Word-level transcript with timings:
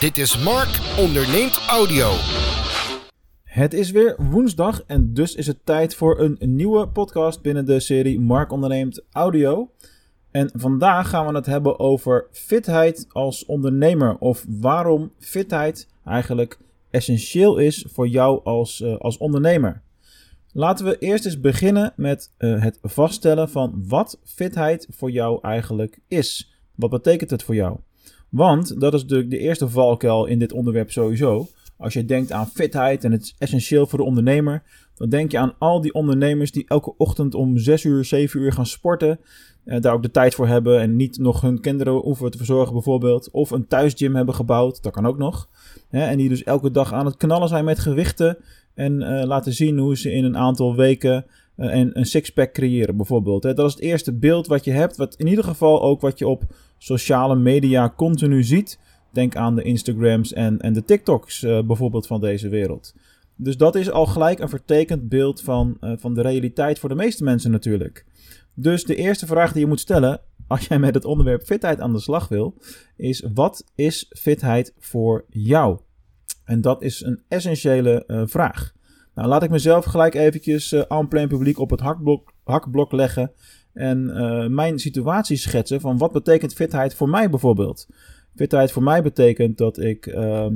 Dit 0.00 0.18
is 0.18 0.38
Mark 0.44 0.80
onderneemt 0.98 1.60
audio. 1.68 2.10
Het 3.42 3.74
is 3.74 3.90
weer 3.90 4.16
woensdag 4.30 4.82
en 4.86 5.14
dus 5.14 5.34
is 5.34 5.46
het 5.46 5.58
tijd 5.64 5.94
voor 5.94 6.20
een 6.20 6.36
nieuwe 6.40 6.88
podcast 6.88 7.42
binnen 7.42 7.66
de 7.66 7.80
serie 7.80 8.20
Mark 8.20 8.52
onderneemt 8.52 9.04
audio. 9.12 9.70
En 10.30 10.50
vandaag 10.54 11.08
gaan 11.08 11.26
we 11.26 11.34
het 11.34 11.46
hebben 11.46 11.78
over 11.78 12.26
fitheid 12.32 13.06
als 13.08 13.44
ondernemer 13.44 14.18
of 14.18 14.44
waarom 14.48 15.12
fitheid 15.18 15.88
eigenlijk 16.04 16.58
essentieel 16.90 17.58
is 17.58 17.86
voor 17.88 18.08
jou 18.08 18.40
als, 18.44 18.80
uh, 18.80 18.96
als 18.96 19.18
ondernemer. 19.18 19.82
Laten 20.52 20.84
we 20.84 20.98
eerst 20.98 21.24
eens 21.24 21.40
beginnen 21.40 21.92
met 21.96 22.32
uh, 22.38 22.62
het 22.62 22.78
vaststellen 22.82 23.50
van 23.50 23.84
wat 23.88 24.20
fitheid 24.24 24.86
voor 24.90 25.10
jou 25.10 25.38
eigenlijk 25.42 25.98
is. 26.08 26.56
Wat 26.74 26.90
betekent 26.90 27.30
het 27.30 27.42
voor 27.42 27.54
jou? 27.54 27.78
Want 28.28 28.80
dat 28.80 28.94
is 28.94 29.06
de, 29.06 29.28
de 29.28 29.38
eerste 29.38 29.68
valkuil 29.68 30.26
in 30.26 30.38
dit 30.38 30.52
onderwerp 30.52 30.90
sowieso. 30.90 31.48
Als 31.78 31.92
je 31.92 32.04
denkt 32.04 32.32
aan 32.32 32.46
fitheid 32.46 33.04
en 33.04 33.12
het 33.12 33.22
is 33.22 33.34
essentieel 33.38 33.86
voor 33.86 33.98
de 33.98 34.04
ondernemer, 34.04 34.62
dan 34.94 35.08
denk 35.08 35.30
je 35.30 35.38
aan 35.38 35.54
al 35.58 35.80
die 35.80 35.94
ondernemers 35.94 36.52
die 36.52 36.64
elke 36.68 36.94
ochtend 36.96 37.34
om 37.34 37.58
6 37.58 37.84
uur, 37.84 38.04
7 38.04 38.40
uur 38.40 38.52
gaan 38.52 38.66
sporten. 38.66 39.18
Eh, 39.64 39.80
daar 39.80 39.92
ook 39.92 40.02
de 40.02 40.10
tijd 40.10 40.34
voor 40.34 40.46
hebben 40.46 40.80
en 40.80 40.96
niet 40.96 41.18
nog 41.18 41.40
hun 41.40 41.60
kinderen 41.60 41.92
hoeven 41.92 42.30
te 42.30 42.36
verzorgen 42.36 42.72
bijvoorbeeld. 42.72 43.30
Of 43.30 43.50
een 43.50 43.66
thuisgym 43.66 44.14
hebben 44.14 44.34
gebouwd, 44.34 44.82
dat 44.82 44.92
kan 44.92 45.06
ook 45.06 45.18
nog. 45.18 45.48
En 45.90 46.18
die 46.18 46.28
dus 46.28 46.42
elke 46.42 46.70
dag 46.70 46.92
aan 46.92 47.06
het 47.06 47.16
knallen 47.16 47.48
zijn 47.48 47.64
met 47.64 47.78
gewichten. 47.78 48.38
En 48.74 49.00
uh, 49.00 49.24
laten 49.24 49.52
zien 49.52 49.78
hoe 49.78 49.96
ze 49.96 50.12
in 50.12 50.24
een 50.24 50.36
aantal 50.36 50.76
weken 50.76 51.26
uh, 51.56 51.74
een, 51.74 51.98
een 51.98 52.06
sixpack 52.06 52.52
creëren 52.52 52.96
bijvoorbeeld. 52.96 53.42
Hè. 53.42 53.54
Dat 53.54 53.66
is 53.66 53.72
het 53.72 53.82
eerste 53.82 54.12
beeld 54.12 54.46
wat 54.46 54.64
je 54.64 54.70
hebt. 54.70 54.96
Wat 54.96 55.14
in 55.14 55.26
ieder 55.26 55.44
geval 55.44 55.82
ook 55.82 56.00
wat 56.00 56.18
je 56.18 56.28
op 56.28 56.44
sociale 56.78 57.36
media 57.36 57.92
continu 57.96 58.42
ziet. 58.42 58.78
Denk 59.12 59.36
aan 59.36 59.54
de 59.54 59.62
Instagrams 59.62 60.32
en, 60.32 60.60
en 60.60 60.72
de 60.72 60.84
TikToks 60.84 61.42
uh, 61.42 61.62
bijvoorbeeld 61.62 62.06
van 62.06 62.20
deze 62.20 62.48
wereld. 62.48 62.94
Dus 63.36 63.56
dat 63.56 63.74
is 63.74 63.90
al 63.90 64.06
gelijk 64.06 64.38
een 64.38 64.48
vertekend 64.48 65.08
beeld 65.08 65.42
van, 65.42 65.76
uh, 65.80 65.92
van 65.96 66.14
de 66.14 66.22
realiteit 66.22 66.78
voor 66.78 66.88
de 66.88 66.94
meeste 66.94 67.24
mensen 67.24 67.50
natuurlijk. 67.50 68.04
Dus 68.54 68.84
de 68.84 68.96
eerste 68.96 69.26
vraag 69.26 69.52
die 69.52 69.60
je 69.60 69.66
moet 69.66 69.80
stellen 69.80 70.20
als 70.46 70.66
jij 70.66 70.78
met 70.78 70.94
het 70.94 71.04
onderwerp 71.04 71.42
fitheid 71.42 71.80
aan 71.80 71.92
de 71.92 72.00
slag 72.00 72.28
wil, 72.28 72.54
is 72.96 73.26
wat 73.34 73.64
is 73.74 74.12
fitheid 74.18 74.74
voor 74.78 75.24
jou? 75.28 75.78
En 76.44 76.60
dat 76.60 76.82
is 76.82 77.02
een 77.02 77.22
essentiële 77.28 78.24
vraag. 78.26 78.75
Nou, 79.16 79.28
laat 79.28 79.42
ik 79.42 79.50
mezelf 79.50 79.84
gelijk 79.84 80.14
eventjes 80.14 80.72
uh, 80.72 81.00
plein 81.08 81.28
publiek 81.28 81.58
op 81.58 81.70
het 81.70 81.80
hakblok, 81.80 82.32
hakblok 82.44 82.92
leggen 82.92 83.32
en 83.72 84.08
uh, 84.08 84.46
mijn 84.46 84.78
situatie 84.78 85.36
schetsen 85.36 85.80
van 85.80 85.98
wat 85.98 86.12
betekent 86.12 86.54
fitheid 86.54 86.94
voor 86.94 87.08
mij 87.08 87.30
bijvoorbeeld. 87.30 87.86
Fitheid 88.34 88.72
voor 88.72 88.82
mij 88.82 89.02
betekent 89.02 89.58
dat 89.58 89.78
ik, 89.78 90.06
uh, 90.06 90.46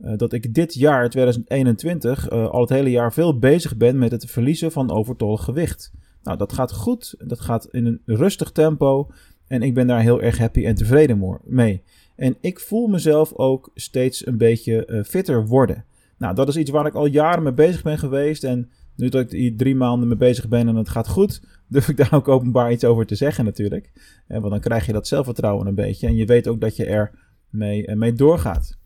uh, 0.00 0.12
dat 0.16 0.32
ik 0.32 0.54
dit 0.54 0.74
jaar, 0.74 1.10
2021, 1.10 2.30
al 2.30 2.60
het 2.60 2.68
hele 2.68 2.90
jaar 2.90 3.12
veel 3.12 3.38
bezig 3.38 3.76
ben 3.76 3.98
met 3.98 4.10
het 4.10 4.30
verliezen 4.30 4.72
van 4.72 4.90
overtollig 4.90 5.44
gewicht. 5.44 5.92
Nou, 6.22 6.38
dat 6.38 6.52
gaat 6.52 6.72
goed, 6.72 7.14
dat 7.18 7.40
gaat 7.40 7.68
in 7.70 7.86
een 7.86 8.00
rustig 8.04 8.50
tempo 8.52 9.10
en 9.46 9.62
ik 9.62 9.74
ben 9.74 9.86
daar 9.86 10.00
heel 10.00 10.22
erg 10.22 10.38
happy 10.38 10.66
en 10.66 10.74
tevreden 10.74 11.40
mee. 11.44 11.82
En 12.16 12.36
ik 12.40 12.60
voel 12.60 12.86
mezelf 12.86 13.32
ook 13.32 13.70
steeds 13.74 14.26
een 14.26 14.38
beetje 14.38 15.04
fitter 15.06 15.46
worden. 15.46 15.84
Nou, 16.20 16.34
dat 16.34 16.48
is 16.48 16.56
iets 16.56 16.70
waar 16.70 16.86
ik 16.86 16.94
al 16.94 17.06
jaren 17.06 17.42
mee 17.42 17.52
bezig 17.52 17.82
ben 17.82 17.98
geweest 17.98 18.44
en 18.44 18.70
nu 18.96 19.08
dat 19.08 19.20
ik 19.20 19.30
hier 19.30 19.56
drie 19.56 19.74
maanden 19.74 20.08
mee 20.08 20.16
bezig 20.16 20.48
ben 20.48 20.68
en 20.68 20.76
het 20.76 20.88
gaat 20.88 21.08
goed, 21.08 21.42
durf 21.68 21.88
ik 21.88 21.96
daar 21.96 22.12
ook 22.12 22.28
openbaar 22.28 22.72
iets 22.72 22.84
over 22.84 23.06
te 23.06 23.14
zeggen 23.14 23.44
natuurlijk. 23.44 23.90
want 24.26 24.50
dan 24.50 24.60
krijg 24.60 24.86
je 24.86 24.92
dat 24.92 25.06
zelfvertrouwen 25.06 25.66
een 25.66 25.74
beetje 25.74 26.06
en 26.06 26.16
je 26.16 26.26
weet 26.26 26.48
ook 26.48 26.60
dat 26.60 26.76
je 26.76 26.86
er 26.86 27.10
mee, 27.48 27.86
eh, 27.86 27.96
mee 27.96 28.12
doorgaat. 28.12 28.78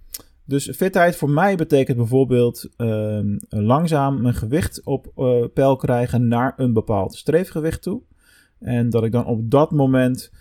Dus 0.44 0.70
fitheid 0.70 1.16
voor 1.16 1.30
mij 1.30 1.56
betekent 1.56 1.96
bijvoorbeeld 1.96 2.68
uh, 2.76 3.20
langzaam 3.48 4.22
mijn 4.22 4.34
gewicht 4.34 4.84
op 4.84 5.12
uh, 5.16 5.44
peil 5.54 5.76
krijgen 5.76 6.28
naar 6.28 6.52
een 6.56 6.72
bepaald 6.72 7.14
streefgewicht 7.14 7.82
toe. 7.82 8.02
En 8.58 8.90
dat 8.90 9.04
ik 9.04 9.12
dan 9.12 9.26
op 9.26 9.50
dat 9.50 9.70
moment 9.70 10.32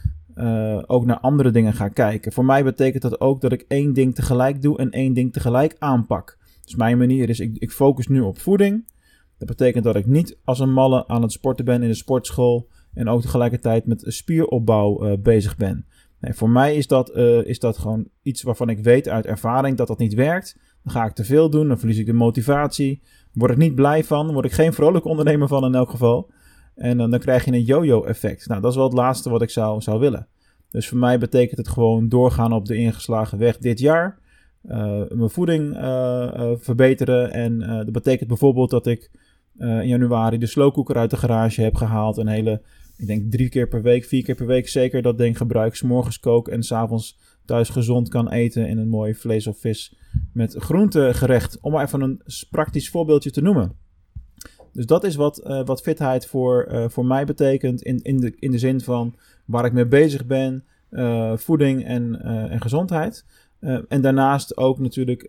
ook 0.86 1.06
naar 1.06 1.20
andere 1.20 1.52
dingen 1.52 1.74
ga 1.74 1.88
kijken. 1.88 2.32
Voor 2.32 2.46
mij 2.46 2.64
betekent 2.64 3.02
dat 3.02 3.22
ook 3.22 3.42
dat 3.42 3.52
ik 3.52 3.66
één 3.68 3.94
ding 3.94 4.16
tegelijk 4.16 4.62
doe 4.62 4.78
en 4.78 4.90
één 4.90 5.14
ding 5.14 5.34
tegelijk 5.34 5.76
aanpak. 5.80 6.38
Dus 6.64 6.76
mijn 6.76 6.98
manier 6.98 7.30
is, 7.30 7.40
ik, 7.40 7.58
ik 7.58 7.72
focus 7.72 8.08
nu 8.08 8.20
op 8.20 8.40
voeding. 8.40 8.92
Dat 9.38 9.48
betekent 9.48 9.84
dat 9.84 9.96
ik 9.96 10.06
niet 10.06 10.38
als 10.44 10.60
een 10.60 10.74
malle 10.74 11.08
aan 11.08 11.22
het 11.22 11.32
sporten 11.32 11.66
ben 11.66 11.82
in 11.82 11.88
de 11.88 11.94
sportschool 11.94 12.70
en 12.94 13.08
ook 13.08 13.22
tegelijkertijd 13.22 13.86
met 13.86 14.04
spieropbouw 14.08 15.06
uh, 15.06 15.14
bezig 15.20 15.58
ben. 15.58 15.86
Nee, 16.20 16.34
voor 16.34 16.50
mij 16.50 16.76
is 16.76 16.88
dat, 16.88 17.18
uh, 17.18 17.46
is 17.46 17.60
dat 17.60 17.78
gewoon 17.78 18.08
iets 18.22 18.42
waarvan 18.42 18.70
ik 18.70 18.80
weet 18.80 19.10
uit 19.10 19.26
ervaring 19.26 19.78
dat 19.78 19.88
dat 19.88 19.98
niet 19.98 20.14
werkt. 20.14 20.58
Dan 20.84 20.94
ga 20.94 21.06
ik 21.06 21.14
te 21.14 21.24
veel 21.24 21.50
doen, 21.50 21.68
dan 21.68 21.80
verlies 21.80 21.98
ik 21.98 22.06
de 22.06 22.14
motivatie. 22.14 23.02
Word 23.34 23.52
ik 23.52 23.58
niet 23.58 23.76
blij 23.76 24.04
van, 24.04 24.34
word 24.34 24.46
ik 24.46 24.52
geen 24.52 24.74
vrolijk 24.74 25.06
ondernemer 25.06 25.48
van 25.48 25.66
in 25.66 25.76
elk 25.76 25.90
geval. 25.90 26.32
En 26.76 27.00
uh, 27.00 27.10
dan 27.10 27.20
krijg 27.20 27.46
je 27.46 27.52
een 27.52 27.64
yo-yo 27.64 28.04
effect. 28.04 28.48
Nou, 28.48 28.62
dat 28.62 28.72
is 28.72 28.78
wel 28.78 28.86
het 28.86 28.98
laatste 28.98 29.30
wat 29.30 29.42
ik 29.42 29.50
zou, 29.50 29.82
zou 29.82 30.00
willen. 30.00 30.28
Dus 30.70 30.88
voor 30.88 30.98
mij 30.98 31.20
betekent 31.20 31.58
het 31.58 31.68
gewoon 31.68 32.10
doorgaan 32.10 32.54
op 32.54 32.66
de 32.66 32.76
ingeslagen 32.76 33.38
weg 33.38 33.58
dit 33.58 33.80
jaar. 33.80 34.20
Uh, 34.68 35.02
mijn 35.10 35.30
voeding 35.30 35.76
verbeteren. 36.60 37.32
En 37.32 37.60
dat 37.60 37.92
betekent 37.92 38.28
bijvoorbeeld 38.28 38.70
dat 38.70 38.88
ik 38.88 39.12
in 39.58 39.88
januari 39.88 40.38
de 40.38 40.46
slowcooker 40.46 40.98
uit 40.98 41.10
de 41.10 41.18
garage 41.18 41.62
heb 41.62 41.76
gehaald. 41.76 42.18
Een 42.18 42.28
hele, 42.28 42.62
ik 42.98 43.08
denk 43.08 43.32
drie 43.32 43.50
keer 43.50 43.68
per 43.68 43.82
week, 43.82 44.04
vier 44.04 44.24
keer 44.24 44.36
per 44.36 44.46
week 44.46 44.68
zeker 44.68 45.02
dat 45.02 45.18
ding 45.18 45.38
gebruik. 45.38 45.76
S'morgens 45.76 46.20
kook 46.20 46.48
en 46.48 46.64
s'avonds 46.64 47.18
thuis 47.46 47.70
gezond 47.70 48.10
kan 48.10 48.30
eten 48.30 48.68
in 48.68 48.78
een 48.78 48.90
mooi 48.90 49.16
vlees 49.16 49.48
of 49.48 49.58
vis 49.60 49.96
met 50.34 50.56
groentegerecht. 50.58 51.58
Om 51.62 51.72
maar 51.72 51.86
even 51.86 52.02
een 52.02 52.22
praktisch 52.50 52.90
voorbeeldje 52.90 53.32
te 53.32 53.42
noemen. 53.42 53.72
Dus 54.72 54.86
dat 54.86 55.04
is 55.04 55.16
wat, 55.16 55.64
wat 55.66 55.82
fitheid 55.82 56.26
voor, 56.26 56.86
voor 56.88 57.06
mij 57.06 57.26
betekent 57.26 57.82
in, 57.82 58.02
in, 58.02 58.18
de, 58.18 58.36
in 58.40 58.52
de 58.52 58.58
zin 58.58 58.82
van 58.82 59.16
waar 59.46 59.66
ik 59.66 59.74
mee 59.74 59.88
bezig 59.88 60.26
ben, 60.26 60.64
voeding 61.36 61.86
en, 61.86 62.22
en 62.50 62.62
gezondheid. 62.62 63.26
En 63.88 64.02
daarnaast 64.02 64.58
ook 64.58 64.80
natuurlijk 64.80 65.28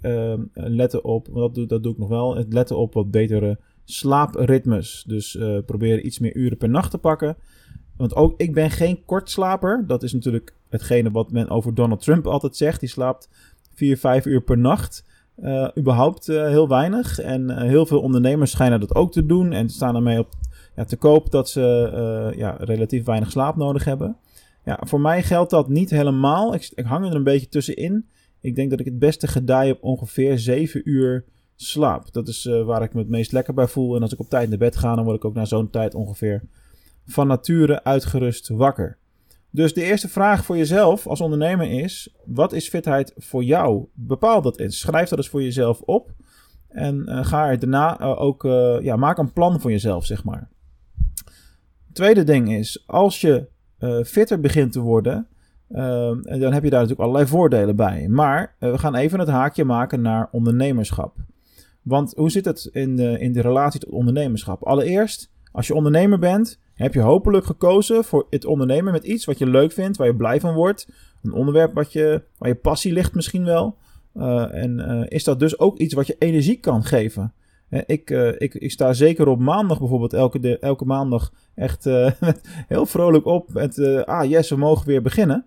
letten 0.52 1.04
op, 1.04 1.28
dat 1.34 1.54
doe, 1.54 1.66
dat 1.66 1.82
doe 1.82 1.92
ik 1.92 1.98
nog 1.98 2.08
wel, 2.08 2.36
het 2.36 2.52
letten 2.52 2.76
op 2.76 2.94
wat 2.94 3.10
betere 3.10 3.58
slaapritmes. 3.84 5.04
Dus 5.06 5.34
uh, 5.34 5.58
probeer 5.66 6.00
iets 6.00 6.18
meer 6.18 6.36
uren 6.36 6.56
per 6.56 6.68
nacht 6.68 6.90
te 6.90 6.98
pakken. 6.98 7.36
Want 7.96 8.14
ook 8.14 8.40
ik 8.40 8.54
ben 8.54 8.70
geen 8.70 9.04
kortslaper. 9.04 9.84
Dat 9.86 10.02
is 10.02 10.12
natuurlijk 10.12 10.54
hetgene 10.68 11.10
wat 11.10 11.32
men 11.32 11.48
over 11.48 11.74
Donald 11.74 12.02
Trump 12.02 12.26
altijd 12.26 12.56
zegt. 12.56 12.80
Die 12.80 12.88
slaapt 12.88 13.28
4, 13.74 13.98
5 13.98 14.26
uur 14.26 14.42
per 14.42 14.58
nacht. 14.58 15.04
Uh, 15.42 15.68
überhaupt 15.78 16.26
heel 16.26 16.68
weinig. 16.68 17.18
En 17.18 17.58
heel 17.58 17.86
veel 17.86 18.00
ondernemers 18.00 18.50
schijnen 18.50 18.80
dat 18.80 18.94
ook 18.94 19.12
te 19.12 19.26
doen. 19.26 19.52
En 19.52 19.68
staan 19.68 19.94
ermee 19.94 20.18
op 20.18 20.28
ja, 20.76 20.84
te 20.84 20.96
koop 20.96 21.30
dat 21.30 21.48
ze 21.48 22.32
ja, 22.36 22.56
relatief 22.60 23.04
weinig 23.04 23.30
slaap 23.30 23.56
nodig 23.56 23.84
hebben. 23.84 24.16
Ja, 24.64 24.78
voor 24.80 25.00
mij 25.00 25.22
geldt 25.22 25.50
dat 25.50 25.68
niet 25.68 25.90
helemaal. 25.90 26.54
Ik, 26.54 26.72
ik 26.74 26.84
hang 26.84 27.06
er 27.06 27.14
een 27.14 27.24
beetje 27.24 27.48
tussenin. 27.48 28.06
Ik 28.44 28.54
denk 28.54 28.70
dat 28.70 28.80
ik 28.80 28.84
het 28.84 28.98
beste 28.98 29.26
gedij 29.26 29.70
op 29.70 29.82
ongeveer 29.82 30.38
7 30.38 30.88
uur 30.88 31.24
slaap. 31.56 32.12
Dat 32.12 32.28
is 32.28 32.44
uh, 32.44 32.64
waar 32.64 32.82
ik 32.82 32.94
me 32.94 33.00
het 33.00 33.08
meest 33.08 33.32
lekker 33.32 33.54
bij 33.54 33.66
voel. 33.66 33.96
En 33.96 34.02
als 34.02 34.12
ik 34.12 34.20
op 34.20 34.28
tijd 34.28 34.48
naar 34.48 34.58
bed 34.58 34.76
ga, 34.76 34.94
dan 34.94 35.04
word 35.04 35.16
ik 35.16 35.24
ook 35.24 35.34
na 35.34 35.44
zo'n 35.44 35.70
tijd 35.70 35.94
ongeveer 35.94 36.42
van 37.06 37.26
nature 37.26 37.84
uitgerust 37.84 38.48
wakker. 38.48 38.98
Dus 39.50 39.74
de 39.74 39.82
eerste 39.82 40.08
vraag 40.08 40.44
voor 40.44 40.56
jezelf 40.56 41.06
als 41.06 41.20
ondernemer 41.20 41.70
is: 41.70 42.14
wat 42.24 42.52
is 42.52 42.68
fitheid 42.68 43.12
voor 43.16 43.44
jou? 43.44 43.86
Bepaal 43.94 44.42
dat 44.42 44.58
eens. 44.58 44.78
Schrijf 44.78 45.08
dat 45.08 45.18
eens 45.18 45.28
voor 45.28 45.42
jezelf 45.42 45.80
op. 45.80 46.12
En 46.68 47.04
uh, 47.08 47.24
ga 47.24 47.48
er 47.48 47.58
daarna 47.58 48.00
uh, 48.00 48.20
ook, 48.20 48.42
ja, 48.82 48.96
maak 48.96 49.18
een 49.18 49.32
plan 49.32 49.60
voor 49.60 49.70
jezelf, 49.70 50.06
zeg 50.06 50.24
maar. 50.24 50.48
Tweede 51.92 52.24
ding 52.24 52.52
is: 52.52 52.84
als 52.86 53.20
je 53.20 53.46
fitter 54.04 54.40
begint 54.40 54.72
te 54.72 54.80
worden, 54.80 55.28
dan 55.68 56.52
heb 56.52 56.62
je 56.62 56.70
daar 56.70 56.80
natuurlijk 56.80 57.00
allerlei 57.00 57.26
voordelen 57.26 57.76
bij. 57.76 58.08
Maar 58.08 58.54
we 58.58 58.78
gaan 58.78 58.94
even 58.94 59.18
het 59.18 59.28
haakje 59.28 59.64
maken 59.64 60.00
naar 60.00 60.28
ondernemerschap. 60.32 61.16
Want 61.84 62.12
hoe 62.16 62.30
zit 62.30 62.44
het 62.44 62.68
in 62.72 62.96
de, 62.96 63.18
in 63.18 63.32
de 63.32 63.40
relatie 63.40 63.80
tot 63.80 63.90
ondernemerschap? 63.90 64.62
Allereerst, 64.62 65.30
als 65.52 65.66
je 65.66 65.74
ondernemer 65.74 66.18
bent, 66.18 66.60
heb 66.74 66.94
je 66.94 67.00
hopelijk 67.00 67.46
gekozen 67.46 68.04
voor 68.04 68.26
het 68.30 68.44
ondernemen 68.44 68.92
met 68.92 69.04
iets 69.04 69.24
wat 69.24 69.38
je 69.38 69.46
leuk 69.46 69.72
vindt, 69.72 69.96
waar 69.96 70.06
je 70.06 70.16
blij 70.16 70.40
van 70.40 70.54
wordt. 70.54 70.88
Een 71.22 71.32
onderwerp 71.32 71.74
wat 71.74 71.92
je, 71.92 72.22
waar 72.38 72.48
je 72.48 72.54
passie 72.54 72.92
ligt 72.92 73.14
misschien 73.14 73.44
wel. 73.44 73.76
Uh, 74.14 74.54
en 74.54 74.78
uh, 74.78 75.04
is 75.08 75.24
dat 75.24 75.38
dus 75.38 75.58
ook 75.58 75.78
iets 75.78 75.94
wat 75.94 76.06
je 76.06 76.16
energie 76.18 76.60
kan 76.60 76.84
geven? 76.84 77.32
Ik, 77.86 78.10
ik, 78.38 78.54
ik 78.54 78.70
sta 78.70 78.92
zeker 78.92 79.28
op 79.28 79.38
maandag 79.38 79.78
bijvoorbeeld 79.78 80.12
elke, 80.12 80.58
elke 80.58 80.84
maandag 80.84 81.32
echt 81.54 81.84
heel 82.68 82.86
vrolijk 82.86 83.26
op 83.26 83.52
met 83.52 83.78
ah 84.04 84.28
yes, 84.30 84.50
we 84.50 84.56
mogen 84.56 84.86
weer 84.86 85.02
beginnen. 85.02 85.46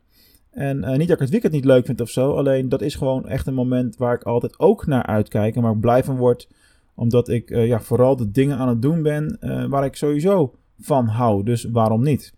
En 0.58 0.78
uh, 0.78 0.90
niet 0.90 1.08
dat 1.08 1.10
ik 1.10 1.20
het 1.20 1.30
weekend 1.30 1.54
niet 1.54 1.66
leuk 1.66 1.86
vind 1.86 2.02
of 2.02 2.10
zo. 2.10 2.32
Alleen 2.32 2.70
dat 2.70 2.82
is 2.82 2.96
gewoon 2.96 3.28
echt 3.28 3.48
een 3.48 3.54
moment 3.54 3.98
waar 3.98 4.14
ik 4.14 4.24
altijd 4.24 4.60
ook 4.60 4.86
naar 4.86 5.06
uitkijk. 5.06 5.56
En 5.56 5.62
waar 5.62 5.74
ik 5.74 5.80
blij 5.80 6.04
van 6.04 6.18
word. 6.18 6.50
Omdat 6.96 7.30
ik 7.30 7.50
uh, 7.50 7.68
ja, 7.68 7.80
vooral 7.80 8.16
de 8.16 8.32
dingen 8.32 8.58
aan 8.58 8.68
het 8.68 8.82
doen 8.82 9.02
ben 9.02 9.38
uh, 9.42 9.66
waar 9.66 9.86
ik 9.86 9.96
sowieso 9.96 10.54
van 10.80 11.08
hou. 11.08 11.44
Dus 11.44 11.64
waarom 11.64 12.04
niet? 12.04 12.34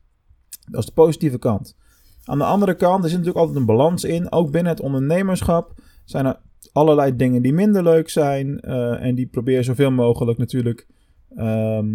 Dat 0.72 0.80
is 0.80 0.86
de 0.86 0.92
positieve 0.92 1.40
kant. 1.40 1.76
Aan 2.24 2.38
de 2.38 2.44
andere 2.44 2.76
kant 2.76 3.04
er 3.04 3.10
zit 3.10 3.18
natuurlijk 3.18 3.46
altijd 3.46 3.58
een 3.58 3.76
balans 3.76 4.04
in. 4.04 4.32
Ook 4.32 4.52
binnen 4.52 4.72
het 4.72 4.82
ondernemerschap 4.82 5.74
zijn 6.06 6.26
er 6.26 6.40
allerlei 6.72 7.16
dingen 7.16 7.42
die 7.42 7.54
minder 7.54 7.84
leuk 7.84 8.10
zijn. 8.10 8.60
en 9.00 9.16
die 9.16 9.28
probeer 9.28 9.56
je 9.56 9.64
zoveel 9.64 9.92
mogelijk 9.92 10.38
natuurlijk 10.38 10.88
ehm, 11.36 11.88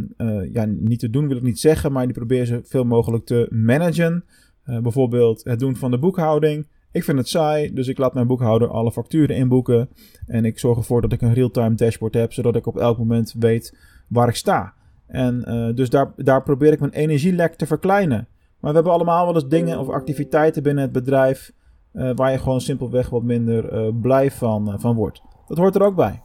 ja, 0.53 0.65
niet 0.65 0.99
te 0.99 1.11
doen, 1.11 1.29
wil 1.29 1.37
ik 1.37 1.43
niet 1.43 1.61
zeggen, 1.61 1.93
maar 1.93 2.05
die 2.05 2.15
probeer 2.15 2.39
je 2.39 2.47
zoveel 2.47 2.85
mogelijk 2.85 3.25
te 3.25 3.47
managen. 3.51 4.25
Bijvoorbeeld 4.65 5.45
het 5.45 5.59
doen 5.59 5.77
van 5.77 5.91
de 5.91 5.99
boekhouding. 5.99 6.67
Ik 6.93 7.05
vind 7.05 7.19
het 7.19 7.29
saai, 7.29 7.73
dus 7.73 7.89
ik 7.89 7.99
laat 7.99 8.15
mijn 8.15 8.27
boekhouder 8.27 8.69
alle 8.69 8.93
facturen 8.93 9.37
inboeken. 9.37 9.89
En 10.27 10.45
ik 10.45 10.59
zorg 10.59 10.79
ervoor 10.79 11.01
dat 11.01 11.13
ik 11.13 11.23
een 11.23 11.35
real-time 11.35 11.75
dashboard 11.75 12.15
heb, 12.15 12.33
zodat 12.33 12.57
ik 12.57 12.67
op 12.67 12.79
elk 12.79 12.99
moment 12.99 13.35
weet 13.39 13.77
waar 14.09 14.29
ik 14.29 14.35
sta. 14.35 14.75
En 15.07 15.45
uh, 15.49 15.75
dus 15.75 15.91
daar, 15.91 16.13
daar 16.17 16.43
probeer 16.43 16.73
ik 16.73 16.81
mijn 16.81 16.93
energielek 16.93 17.55
te 17.55 17.67
verkleinen. 17.67 18.29
Maar 18.61 18.71
we 18.71 18.77
hebben 18.77 18.93
allemaal 18.93 19.25
wel 19.25 19.35
eens 19.35 19.49
dingen 19.49 19.79
of 19.79 19.89
activiteiten 19.89 20.63
binnen 20.63 20.83
het 20.83 20.93
bedrijf 20.93 21.53
uh, 21.93 22.11
waar 22.15 22.33
je 22.33 22.39
gewoon 22.39 22.61
simpelweg 22.61 23.09
wat 23.09 23.23
minder 23.23 23.95
blij 23.95 24.31
van, 24.31 24.81
van 24.81 24.95
wordt. 24.95 25.23
Dat 25.47 25.59
hoort 25.59 25.75
er 25.75 25.83
ook 25.83 25.97
bij. 25.97 26.23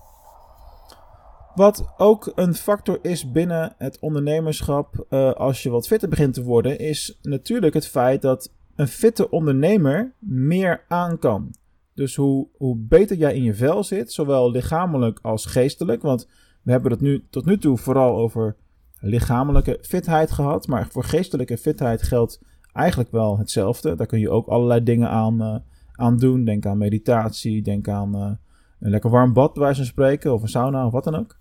Wat 1.56 1.94
ook 1.98 2.32
een 2.36 2.54
factor 2.54 3.00
is 3.02 3.32
binnen 3.32 3.74
het 3.78 4.00
ondernemerschap 4.00 5.06
als 5.38 5.64
je 5.64 5.70
wat 5.70 5.88
fitter 5.88 6.10
begint 6.10 6.34
te 6.34 6.44
worden, 6.44 6.80
is 6.80 7.20
natuurlijk 7.22 7.74
het 7.74 7.88
feit 7.88 8.22
dat 8.22 8.52
een 8.76 8.88
fitte 8.88 9.30
ondernemer 9.30 10.14
meer 10.20 10.86
aan 10.88 11.20
kan. 11.20 11.54
Dus 11.94 12.16
hoe, 12.16 12.48
hoe 12.58 12.78
beter 12.78 13.18
jij 13.18 13.36
in 13.36 13.44
je 13.44 13.54
vel 13.54 13.84
zit, 13.84 14.12
zowel 14.12 14.52
lichamelijk 14.52 15.20
als 15.22 15.46
geestelijk. 15.46 16.02
Want 16.02 16.28
we 16.62 16.72
hebben 16.72 16.92
het 16.92 17.02
nu 17.02 17.26
tot 17.30 17.46
nu 17.46 17.58
toe 17.58 17.78
vooral 17.78 18.18
over 18.18 18.56
lichamelijke 19.00 19.78
fitheid 19.82 20.32
gehad. 20.32 20.68
Maar 20.68 20.88
voor 20.88 21.04
geestelijke 21.04 21.58
fitheid 21.58 22.04
geldt 22.04 22.42
eigenlijk 22.74 23.12
wel 23.12 23.38
hetzelfde. 23.38 23.96
Daar 23.96 24.08
kun 24.08 24.20
je 24.20 24.30
ook 24.30 24.48
allerlei 24.48 24.84
dingen 24.84 25.10
aan, 25.10 25.42
uh, 25.42 25.56
aan 25.92 26.18
doen. 26.18 26.46
Denk 26.46 26.66
aan 26.66 26.78
meditatie, 26.78 27.62
denk 27.62 27.88
aan 27.88 28.16
uh, 28.16 28.32
een 28.80 28.90
lekker 28.90 29.10
warm 29.10 29.34
bad, 29.34 29.54
bij 29.54 29.76
van 29.76 29.86
spreken, 29.86 30.34
of 30.34 30.42
een 30.42 30.48
sauna 30.48 30.86
of 30.86 30.92
wat 30.92 31.04
dan 31.04 31.16
ook. 31.16 31.40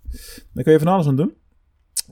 Daar 0.53 0.63
kun 0.63 0.73
je 0.73 0.79
van 0.79 0.87
alles 0.87 1.07
aan 1.07 1.15
doen. 1.15 1.33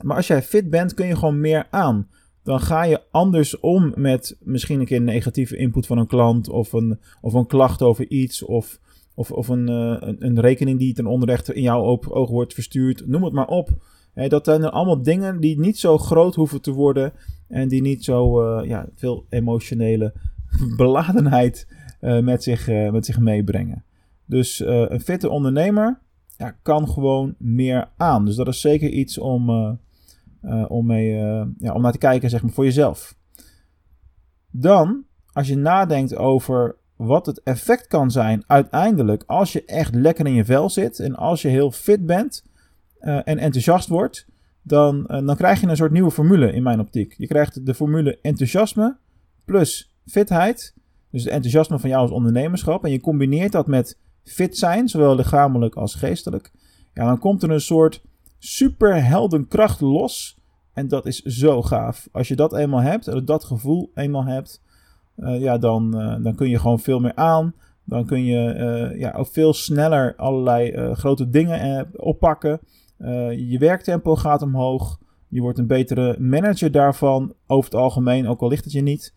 Maar 0.02 0.16
als 0.16 0.26
jij 0.26 0.42
fit 0.42 0.70
bent, 0.70 0.94
kun 0.94 1.06
je 1.06 1.16
gewoon 1.16 1.40
meer 1.40 1.66
aan 1.70 2.08
dan 2.48 2.60
ga 2.60 2.82
je 2.82 3.02
anders 3.10 3.60
om 3.60 3.92
met 3.96 4.36
misschien 4.40 4.80
een 4.80 4.86
keer 4.86 4.96
een 4.96 5.04
negatieve 5.04 5.56
input 5.56 5.86
van 5.86 5.98
een 5.98 6.06
klant 6.06 6.48
of 6.48 6.72
een, 6.72 6.98
of 7.20 7.32
een 7.32 7.46
klacht 7.46 7.82
over 7.82 8.10
iets 8.10 8.42
of, 8.42 8.80
of, 9.14 9.30
of 9.30 9.48
een, 9.48 9.70
uh, 9.70 9.96
een, 10.00 10.16
een, 10.26 10.40
rekening 10.40 10.78
die 10.78 10.94
ten 10.94 11.06
onrechte 11.06 11.54
in 11.54 11.62
jouw 11.62 11.82
oog 12.08 12.30
wordt 12.30 12.54
verstuurd. 12.54 13.06
Noem 13.06 13.24
het 13.24 13.32
maar 13.32 13.46
op. 13.46 13.70
dat 14.14 14.44
zijn 14.44 14.64
allemaal 14.64 15.02
dingen 15.02 15.40
die 15.40 15.58
niet 15.58 15.78
zo 15.78 15.98
groot 15.98 16.34
hoeven 16.34 16.60
te 16.60 16.72
worden 16.72 17.12
en 17.48 17.68
die 17.68 17.82
niet 17.82 18.04
zo 18.04 18.42
uh, 18.42 18.68
ja, 18.68 18.88
veel 18.94 19.26
emotionele 19.28 20.12
beladenheid 20.76 21.66
uh, 22.00 22.20
met, 22.20 22.42
zich, 22.42 22.66
met 22.66 23.06
zich 23.06 23.18
meebrengen. 23.18 23.84
Dus 24.28 24.58
een 24.64 25.00
fitte 25.00 25.28
ondernemer 25.30 25.98
ja, 26.36 26.50
kan 26.62 26.88
gewoon 26.88 27.34
meer 27.38 27.90
aan. 27.96 28.24
Dus 28.24 28.36
dat 28.36 28.48
is 28.48 28.60
zeker 28.60 28.90
iets 28.90 29.18
om 29.18 29.50
uh, 29.50 30.64
om, 30.68 30.86
mee, 30.86 31.14
ja, 31.58 31.72
om 31.72 31.82
naar 31.82 31.92
te 31.92 31.98
kijken, 31.98 32.30
zeg 32.30 32.42
maar, 32.42 32.52
voor 32.52 32.64
jezelf. 32.64 33.16
Dan, 34.50 35.04
als 35.32 35.48
je 35.48 35.56
nadenkt 35.56 36.16
over 36.16 36.76
wat 36.96 37.26
het 37.26 37.42
effect 37.42 37.86
kan 37.86 38.10
zijn 38.10 38.44
uiteindelijk 38.46 39.22
als 39.26 39.52
je 39.52 39.64
echt 39.64 39.94
lekker 39.94 40.26
in 40.26 40.32
je 40.32 40.44
vel 40.44 40.70
zit 40.70 40.98
en 40.98 41.14
als 41.14 41.42
je 41.42 41.48
heel 41.48 41.70
fit 41.70 42.06
bent 42.06 42.44
en 42.98 43.38
enthousiast 43.38 43.88
wordt, 43.88 44.26
dan, 44.62 45.04
dan 45.06 45.36
krijg 45.36 45.60
je 45.60 45.66
een 45.66 45.76
soort 45.76 45.92
nieuwe 45.92 46.10
formule 46.10 46.52
in 46.52 46.62
mijn 46.62 46.80
optiek. 46.80 47.14
Je 47.16 47.26
krijgt 47.26 47.66
de 47.66 47.74
formule 47.74 48.18
enthousiasme 48.22 48.96
plus 49.44 49.94
fitheid, 50.06 50.74
dus 51.10 51.24
het 51.24 51.32
enthousiasme 51.32 51.78
van 51.78 51.90
jou 51.90 52.02
als 52.02 52.10
ondernemerschap, 52.10 52.84
en 52.84 52.90
je 52.90 53.00
combineert 53.00 53.52
dat 53.52 53.66
met 53.66 53.98
fit 54.28 54.58
zijn, 54.58 54.88
zowel 54.88 55.14
lichamelijk 55.14 55.74
als 55.74 55.94
geestelijk. 55.94 56.52
Ja, 56.94 57.04
dan 57.04 57.18
komt 57.18 57.42
er 57.42 57.50
een 57.50 57.60
soort 57.60 58.02
superheldenkracht 58.38 59.80
los. 59.80 60.38
En 60.72 60.88
dat 60.88 61.06
is 61.06 61.22
zo 61.22 61.62
gaaf. 61.62 62.08
Als 62.12 62.28
je 62.28 62.36
dat 62.36 62.54
eenmaal 62.54 62.80
hebt, 62.80 63.26
dat 63.26 63.44
gevoel 63.44 63.90
eenmaal 63.94 64.24
hebt, 64.24 64.62
uh, 65.16 65.40
ja, 65.40 65.58
dan, 65.58 66.00
uh, 66.00 66.24
dan 66.24 66.34
kun 66.34 66.48
je 66.48 66.58
gewoon 66.58 66.78
veel 66.78 67.00
meer 67.00 67.14
aan. 67.14 67.54
Dan 67.84 68.06
kun 68.06 68.24
je 68.24 68.54
uh, 68.54 69.00
ja, 69.00 69.12
ook 69.12 69.26
veel 69.26 69.52
sneller 69.52 70.16
allerlei 70.16 70.94
grote 70.94 71.30
dingen 71.30 71.88
oppakken. 71.96 72.60
je 73.48 73.56
werktempo 73.58 74.16
gaat 74.16 74.42
omhoog. 74.42 74.98
Je 75.28 75.40
wordt 75.40 75.58
een 75.58 75.66
betere 75.66 76.20
manager 76.20 76.70
daarvan. 76.70 77.34
Over 77.46 77.70
het 77.70 77.80
algemeen, 77.80 78.28
ook 78.28 78.40
al 78.40 78.48
ligt 78.48 78.64
het 78.64 78.72
je 78.72 78.82
niet. 78.82 79.14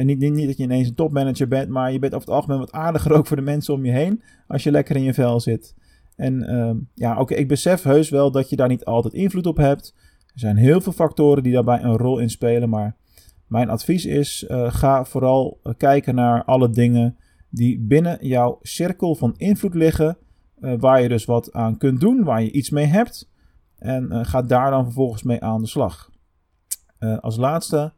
Niet, 0.00 0.18
niet, 0.18 0.46
dat 0.46 0.56
je 0.56 0.62
ineens 0.62 0.88
een 0.88 0.94
topmanager 0.94 1.48
bent, 1.48 1.68
maar 1.68 1.92
je 1.92 1.98
bent 1.98 2.14
over 2.14 2.26
het 2.26 2.36
algemeen 2.36 2.58
wat 2.58 2.72
aardiger 2.72 3.12
ook 3.12 3.26
voor 3.26 3.36
de 3.36 3.42
mensen 3.42 3.74
om 3.74 3.84
je 3.84 3.92
heen. 3.92 4.22
Als 4.46 4.62
je 4.62 4.70
lekker 4.70 4.96
in 4.96 5.02
je 5.02 5.14
vel 5.14 5.40
zit. 5.40 5.74
En 6.16 6.50
uh, 6.50 6.70
ja, 6.94 7.18
oké, 7.18 7.34
ik 7.34 7.48
besef 7.48 7.82
heus 7.82 8.10
wel 8.10 8.30
dat 8.30 8.50
je 8.50 8.56
daar 8.56 8.68
niet 8.68 8.84
altijd 8.84 9.14
invloed 9.14 9.46
op 9.46 9.56
hebt. 9.56 9.94
Er 10.34 10.40
zijn 10.40 10.56
heel 10.56 10.80
veel 10.80 10.92
factoren 10.92 11.42
die 11.42 11.52
daarbij 11.52 11.82
een 11.82 11.96
rol 11.96 12.18
in 12.18 12.30
spelen. 12.30 12.68
Maar 12.68 12.96
mijn 13.46 13.70
advies 13.70 14.04
is: 14.04 14.44
uh, 14.48 14.72
ga 14.72 15.04
vooral 15.04 15.60
uh, 15.64 15.72
kijken 15.76 16.14
naar 16.14 16.44
alle 16.44 16.70
dingen 16.70 17.16
die 17.50 17.80
binnen 17.80 18.26
jouw 18.26 18.58
cirkel 18.62 19.14
van 19.14 19.34
invloed 19.36 19.74
liggen. 19.74 20.18
Uh, 20.60 20.74
waar 20.78 21.02
je 21.02 21.08
dus 21.08 21.24
wat 21.24 21.52
aan 21.52 21.76
kunt 21.76 22.00
doen, 22.00 22.24
waar 22.24 22.42
je 22.42 22.52
iets 22.52 22.70
mee 22.70 22.86
hebt. 22.86 23.30
En 23.78 24.26
ga 24.26 24.42
daar 24.42 24.70
dan 24.70 24.84
vervolgens 24.84 25.22
mee 25.22 25.42
aan 25.42 25.60
de 25.60 25.66
slag. 25.66 26.10
als 27.20 27.36
laatste, 27.36 27.92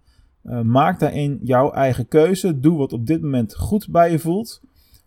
maak 0.62 0.98
daarin 0.98 1.38
jouw 1.42 1.70
eigen 1.70 2.08
keuze. 2.08 2.60
Doe 2.60 2.78
wat 2.78 2.92
op 2.92 3.06
dit 3.06 3.22
moment 3.22 3.56
goed 3.56 3.88
bij 3.90 4.10
je 4.10 4.18
voelt. 4.18 4.60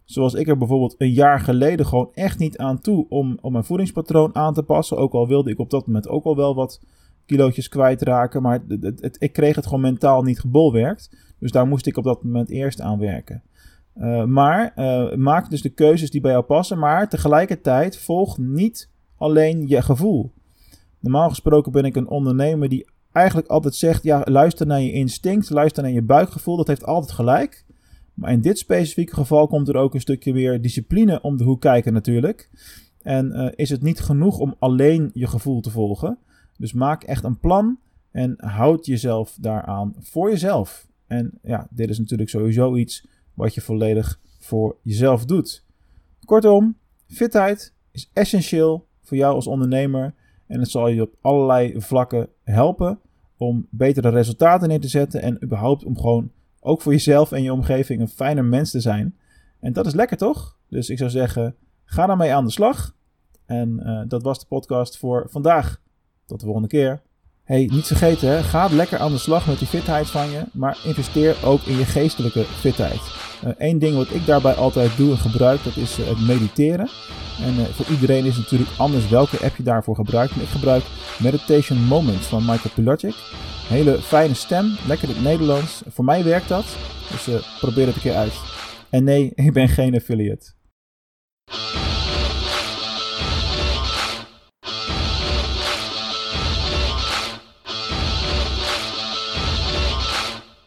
Zoals 0.04 0.34
ik 0.34 0.48
er 0.48 0.58
bijvoorbeeld 0.58 0.96
een 0.98 1.12
jaar 1.12 1.40
geleden 1.40 1.86
gewoon 1.86 2.10
echt 2.14 2.40
niet 2.40 2.58
aan 2.58 2.80
toe 2.80 3.06
om, 3.10 3.38
om 3.42 3.52
mijn 3.52 3.64
voedingspatroon 3.64 4.36
aan 4.36 4.54
te 4.54 4.64
passen. 4.64 4.98
Ook 4.98 5.14
al 5.14 5.28
wilde 5.28 5.52
ik 5.52 5.60
op 5.60 5.70
dat 5.70 5.88
moment 5.88 6.08
ook 6.08 6.24
al 6.24 6.36
wel 6.36 6.56
wat 6.56 6.82
kilootjes 7.26 7.70
kwijtraken. 7.70 8.42
Maar 8.42 8.64
het, 8.80 9.16
ik 9.20 9.34
kreeg 9.34 9.56
het 9.56 9.66
gewoon 9.66 9.82
mentaal 9.82 10.22
niet 10.22 10.40
gebolwerkt. 10.40 11.18
Dus 11.40 11.52
daar 11.52 11.68
moest 11.68 11.86
ik 11.86 11.98
op 11.98 12.04
dat 12.04 12.24
moment 12.24 12.50
eerst 12.50 12.82
aan 12.82 13.00
werken. 13.00 13.44
Uh, 13.96 14.26
maar 14.26 14.74
uh, 14.76 15.16
maak 15.16 15.50
dus 15.50 15.62
de 15.62 15.70
keuzes 15.70 16.12
die 16.12 16.22
bij 16.22 16.32
jou 16.32 16.44
passen. 16.44 16.80
Maar 16.80 17.10
tegelijkertijd 17.10 17.98
volg 17.98 18.38
niet 18.38 18.90
alleen 19.18 19.68
je 19.68 19.82
gevoel. 19.82 20.32
Normaal 21.00 21.30
gesproken 21.30 21.72
ben 21.72 21.86
ik 21.86 21.96
een 21.96 22.10
ondernemer 22.10 22.70
die 22.70 22.90
eigenlijk 23.18 23.48
altijd 23.48 23.76
zegt: 23.76 24.04
ja, 24.04 24.22
luister 24.26 24.68
naar 24.68 24.82
je 24.82 24.92
instinct, 24.92 25.50
luister 25.50 25.84
naar 25.84 25.92
je 25.92 26.02
buikgevoel. 26.02 26.58
Dat 26.58 26.68
heeft 26.68 26.86
altijd 26.86 27.12
gelijk. 27.12 27.66
Maar 28.14 28.32
in 28.32 28.42
dit 28.42 28.58
specifieke 28.58 29.14
geval 29.14 29.48
komt 29.48 29.68
er 29.68 29.76
ook 29.76 29.94
een 29.94 30.02
stukje 30.02 30.34
weer 30.34 30.62
discipline 30.62 31.22
om 31.22 31.38
de 31.38 31.44
hoek 31.44 31.62
kijken 31.62 31.94
natuurlijk. 31.94 32.50
En 33.02 33.32
uh, 33.32 33.48
is 33.56 33.70
het 33.70 33.82
niet 33.82 34.00
genoeg 34.00 34.40
om 34.40 34.56
alleen 34.60 35.10
je 35.14 35.28
gevoel 35.28 35.62
te 35.62 35.70
volgen. 35.70 36.18
Dus 36.58 36.74
maak 36.74 37.04
echt 37.04 37.24
een 37.24 37.40
plan 37.40 37.80
en 38.12 38.34
houd 38.38 38.86
jezelf 38.86 39.38
daaraan 39.42 39.96
voor 40.00 40.30
jezelf. 40.30 40.88
En 41.08 41.40
ja, 41.44 41.68
dit 41.70 41.90
is 41.90 42.00
natuurlijk 42.00 42.30
sowieso 42.30 42.76
iets 42.76 43.08
wat 43.34 43.54
je 43.54 43.62
volledig 43.62 44.20
voor 44.40 44.78
jezelf 44.82 45.26
doet. 45.26 45.66
Kortom, 46.26 46.78
fitheid 47.08 47.74
is 47.92 48.10
essentieel 48.14 48.88
voor 49.02 49.18
jou 49.18 49.36
als 49.36 49.48
ondernemer. 49.48 50.14
En 50.48 50.60
het 50.60 50.70
zal 50.70 50.88
je 50.88 51.02
op 51.02 51.16
allerlei 51.22 51.82
vlakken 51.82 52.30
helpen 52.44 53.00
om 53.38 53.68
betere 53.70 54.10
resultaten 54.10 54.68
neer 54.68 54.80
te 54.80 54.88
zetten. 54.88 55.22
En 55.22 55.44
überhaupt 55.44 55.86
om 55.86 55.98
gewoon 55.98 56.32
ook 56.60 56.82
voor 56.82 56.92
jezelf 56.92 57.32
en 57.32 57.44
je 57.44 57.54
omgeving 57.54 58.02
een 58.02 58.08
fijner 58.08 58.46
mens 58.46 58.72
te 58.72 58.80
zijn. 58.80 59.16
En 59.60 59.74
dat 59.74 59.86
is 59.86 59.94
lekker 59.94 60.18
toch? 60.18 60.58
Dus 60.70 60.90
ik 60.90 60.98
zou 60.98 61.10
zeggen, 61.10 61.56
ga 61.86 62.06
daarmee 62.06 62.34
aan 62.34 62.46
de 62.46 62.52
slag. 62.52 62.96
En 63.46 63.80
uh, 63.84 64.02
dat 64.08 64.24
was 64.24 64.40
de 64.40 64.46
podcast 64.46 64.98
voor 64.98 65.26
vandaag. 65.30 65.82
Tot 66.26 66.40
de 66.40 66.46
volgende 66.46 66.70
keer. 66.70 67.02
Hey, 67.48 67.70
niet 67.72 67.88
vergeten, 67.88 68.44
ga 68.44 68.68
lekker 68.72 69.00
aan 69.00 69.12
de 69.12 69.18
slag 69.18 69.48
met 69.48 69.60
die 69.60 69.68
fitheid 69.68 70.10
van 70.10 70.32
je, 70.32 70.44
maar 70.54 70.78
investeer 70.84 71.36
ook 71.44 71.62
in 71.62 71.78
je 71.78 71.86
geestelijke 71.86 72.44
fitheid. 72.44 73.00
Eén 73.58 73.76
uh, 73.76 73.82
ding 73.82 73.96
wat 73.96 74.14
ik 74.14 74.26
daarbij 74.26 74.54
altijd 74.54 74.98
doe 74.98 75.12
en 75.12 75.18
gebruik, 75.18 75.64
dat 75.64 75.76
is 75.76 76.00
uh, 76.00 76.08
het 76.08 76.20
mediteren. 76.20 76.90
En 77.42 77.54
uh, 77.54 77.64
voor 77.66 77.86
iedereen 77.90 78.26
is 78.26 78.36
het 78.36 78.44
natuurlijk 78.44 78.70
anders 78.78 79.10
welke 79.10 79.40
app 79.46 79.56
je 79.56 79.64
daarvoor 79.64 79.96
gebruikt. 79.96 80.36
Maar 80.36 80.44
ik 80.44 80.50
gebruik 80.50 80.84
Meditation 81.20 81.80
Moments 81.80 82.28
van 82.28 82.46
Michael 82.46 82.74
Pilacic. 82.76 83.16
Hele 83.68 84.02
fijne 84.02 84.34
stem, 84.34 84.76
lekker 84.88 85.08
het 85.08 85.22
Nederlands. 85.22 85.82
Voor 85.88 86.06
mij 86.06 86.24
werkt 86.24 86.48
dat, 86.48 86.66
dus 87.12 87.44
probeer 87.60 87.86
het 87.86 87.96
een 87.96 88.02
keer 88.02 88.16
uit. 88.16 88.34
En 88.90 89.04
nee, 89.04 89.32
ik 89.46 89.54
ben 89.54 89.70
geen 89.70 89.96
affiliate. 89.96 90.57